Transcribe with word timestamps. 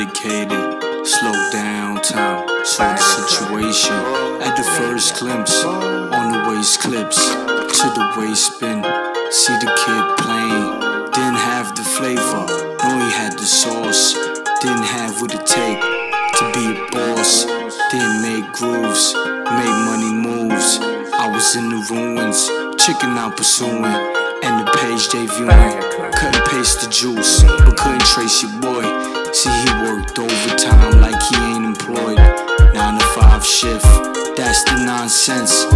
medicated. 0.00 1.06
Slow 1.06 1.32
down 1.52 2.00
time, 2.02 2.46
saw 2.64 2.92
the 2.92 3.02
situation. 3.02 3.96
At 4.40 4.56
the 4.56 4.64
first 4.78 5.18
glimpse, 5.18 5.64
on 5.64 6.32
the 6.32 6.40
waist 6.48 6.80
clips, 6.80 7.16
to 7.16 7.86
the 7.96 8.14
waist 8.16 8.60
bin. 8.60 8.82
See 9.30 9.56
the 9.60 9.70
kid 9.80 10.04
playing, 10.24 10.70
didn't 11.12 11.40
have 11.50 11.74
the 11.76 11.82
flavor, 11.82 12.46
no, 12.82 12.90
he 13.04 13.10
had 13.12 13.32
the 13.32 13.46
sauce. 13.46 14.14
Didn't 14.60 14.84
have 14.84 15.20
what 15.20 15.34
it 15.34 15.46
take 15.46 15.80
to 15.80 16.44
be 16.52 16.64
a 16.76 16.86
boss. 16.92 17.44
Didn't 17.90 18.22
make 18.22 18.52
grooves, 18.52 19.14
made 19.14 19.78
money 19.88 20.12
moves. 20.12 20.78
I 21.14 21.30
was 21.32 21.56
in 21.56 21.68
the 21.68 21.80
ruins, 21.90 22.48
chicken 22.82 23.16
out 23.16 23.36
pursuing, 23.36 23.84
and 23.84 24.54
the 24.60 24.70
page 24.80 25.08
they 25.08 25.26
viewing. 25.26 26.00
And 26.22 26.36
paste 26.50 26.82
the 26.82 26.90
juice, 26.90 27.42
but 27.42 27.78
couldn't 27.78 28.04
trace 28.04 28.42
your 28.42 28.60
boy. 28.60 28.89
Worked 30.00 30.18
overtime 30.18 31.00
like 31.02 31.20
he 31.28 31.36
ain't 31.36 31.66
employed. 31.66 32.16
Nine 32.72 32.98
to 32.98 33.04
five 33.12 33.44
shift, 33.44 33.84
that's 34.34 34.64
the 34.64 34.82
nonsense. 34.86 35.66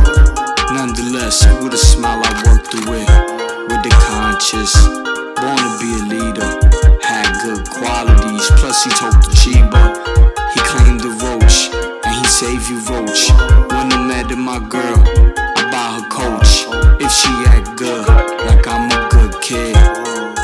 Nonetheless, 0.73 1.45
with 1.63 1.75
a 1.75 1.77
smile, 1.77 2.23
I 2.25 2.33
worked 2.49 2.73
through 2.73 3.05
it. 3.05 3.09
With 3.69 3.83
the 3.85 3.93
conscious, 4.09 4.73
born 5.37 5.61
to 5.61 5.71
be 5.77 5.93
a 5.93 6.05
leader. 6.09 6.51
Had 7.05 7.37
good 7.45 7.69
qualities, 7.69 8.49
plus 8.57 8.85
he 8.85 8.91
told 8.97 9.13
the 9.13 9.29
Chiba. 9.37 9.93
He 10.55 10.61
claimed 10.73 11.01
the 11.01 11.13
roach, 11.21 11.69
and 12.07 12.17
he 12.17 12.25
saved 12.25 12.71
you 12.71 12.81
roach. 12.89 13.29
When 13.77 13.93
I 13.93 14.07
met 14.09 14.33
my 14.39 14.59
girl, 14.59 15.05
I 15.37 15.69
buy 15.69 16.01
her 16.01 16.09
coach. 16.09 16.65
If 16.99 17.13
she 17.13 17.29
act 17.53 17.77
good, 17.77 18.09
like 18.49 18.67
I'm 18.67 18.89
a 18.89 19.09
good 19.11 19.43
kid. 19.43 19.77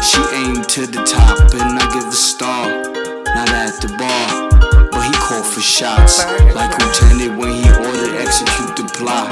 She 0.04 0.20
aimed 0.36 0.68
to 0.68 0.86
the 0.86 1.02
top, 1.08 1.54
and 1.54 1.78
I 1.78 1.94
give 1.94 2.04
a 2.04 2.12
star. 2.12 3.19
Not 3.34 3.48
at 3.50 3.80
the 3.80 3.88
bar, 3.98 4.88
but 4.90 5.02
he 5.06 5.12
called 5.12 5.46
for 5.46 5.60
shots. 5.60 6.24
Like 6.54 6.76
Lieutenant 6.78 7.38
when 7.38 7.52
he 7.52 7.68
ordered 7.70 8.16
execute 8.20 8.76
the 8.76 8.84
plot. 8.94 9.30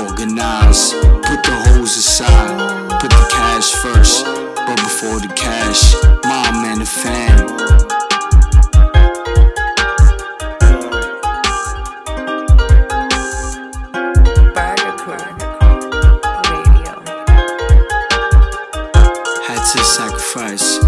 Organize, 0.00 0.92
put 0.92 1.42
the 1.42 1.56
hoes 1.66 1.96
aside, 1.96 3.00
put 3.00 3.10
the 3.10 3.26
cash 3.30 3.72
first. 3.74 4.24
But 4.24 4.76
before 4.76 5.20
the 5.20 5.28
cash, 5.34 5.94
mom 6.24 6.64
and 6.64 6.80
the 6.80 6.86
fam. 6.86 7.48
Radio. 16.50 16.94
Had 19.46 19.62
to 19.72 19.84
sacrifice, 19.84 20.78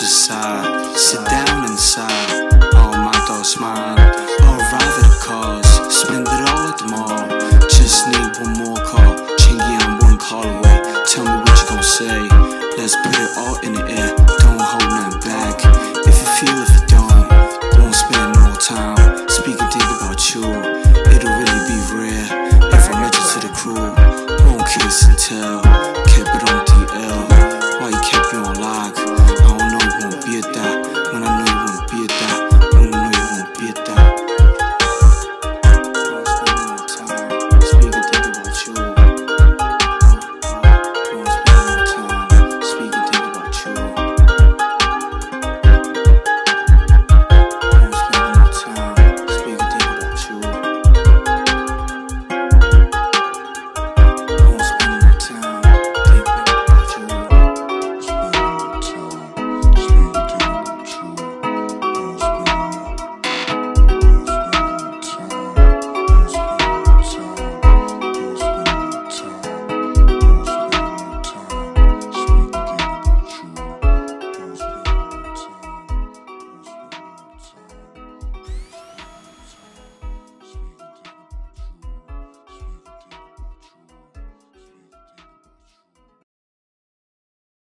thoughts 0.00 0.12
aside, 0.12 0.96
sit 0.96 1.24
down 1.28 1.64
inside. 1.64 2.54
All 2.74 2.96
my 2.96 3.12
thoughts 3.26 3.58
mine, 3.60 3.98
or 4.48 4.56
rather 4.56 5.08
cause, 5.20 5.68
spend 5.94 6.26
it 6.26 6.48
all 6.48 6.68
at 6.68 6.78
the 6.78 6.88
mall. 6.88 7.28
Just 7.68 8.08
need 8.08 8.32
one 8.40 8.56
more 8.64 8.80
call, 8.84 9.16
chingy, 9.36 9.60
I'm 9.60 9.98
one 9.98 10.18
call 10.18 10.44
away. 10.44 11.04
Tell 11.06 11.24
me 11.24 11.36
what 11.44 11.60
you 11.60 11.68
gon' 11.68 11.82
say, 11.82 12.20
let's 12.78 12.96
put 12.96 13.12
it 13.12 13.30
all 13.36 13.58
in 13.60 13.72
the 13.74 13.84
air. 13.92 14.16
Don't 14.40 14.60
hold 14.60 14.88
nothing 14.88 15.20
back. 15.20 15.60
If 16.08 16.16
you 16.16 16.28
feel 16.40 16.56
if 16.64 16.70
you 16.80 16.86
don't, 16.88 17.28
won't 17.78 17.94
spend 17.94 18.34
no 18.40 18.54
time. 18.56 19.28
Speak 19.28 19.60
and 19.60 19.72
think 19.72 19.84
about 20.00 20.20
you, 20.32 20.44
it'll 21.12 21.36
really 21.36 21.62
be 21.68 21.78
rare. 21.92 22.28
If 22.72 22.88
I 22.88 23.00
mention 23.00 23.24
to 23.36 23.48
the 23.48 23.52
crew, 23.52 23.92
won't 24.48 24.66
kiss 24.66 25.04
and 25.04 25.18
tell. 25.18 25.89